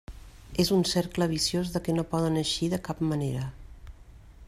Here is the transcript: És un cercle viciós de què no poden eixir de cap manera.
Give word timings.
És 0.63 0.69
un 0.77 0.81
cercle 0.91 1.27
viciós 1.33 1.73
de 1.75 1.81
què 1.89 1.95
no 1.99 2.07
poden 2.15 2.43
eixir 2.43 2.71
de 2.75 2.81
cap 2.89 3.05
manera. 3.13 3.45